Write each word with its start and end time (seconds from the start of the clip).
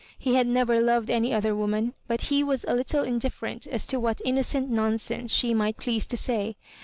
He 0.17 0.33
had 0.33 0.47
never 0.47 0.81
loved 0.81 1.11
any 1.11 1.31
other 1.31 1.53
woman; 1.55 1.93
but 2.07 2.21
he 2.21 2.43
was 2.43 2.63
a 2.67 2.73
little 2.73 3.03
in 3.03 3.19
different 3.19 3.67
as 3.67 3.85
to 3.85 3.99
what 3.99 4.19
innocent 4.25 4.67
nonsense 4.67 5.31
she 5.31 5.53
might 5.53 5.77
please 5.77 6.07
to 6.07 6.17
say. 6.17 6.55